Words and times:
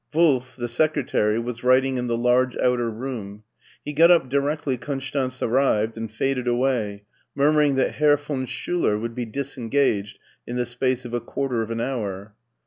Wolf, 0.15 0.55
the 0.55 0.67
secretary, 0.67 1.37
was 1.37 1.63
writing 1.63 1.99
in 1.99 2.07
the 2.07 2.17
large 2.17 2.57
outer 2.57 2.89
room. 2.89 3.43
He 3.85 3.93
got 3.93 4.09
up 4.09 4.29
directly 4.29 4.75
Konstanz 4.75 5.43
arrived 5.43 5.95
and 5.95 6.09
faded 6.09 6.47
away, 6.47 7.03
murmuring 7.35 7.75
that 7.75 7.91
Herr 7.93 8.17
von 8.17 8.47
Schiiler 8.47 8.99
would 8.99 9.13
be 9.13 9.25
disengaged 9.25 10.17
in 10.47 10.55
the 10.55 10.65
space 10.65 11.05
of 11.05 11.13
a 11.13 11.21
quarter 11.21 11.61
of 11.61 11.69
an 11.69 11.81
hour. 11.81 12.33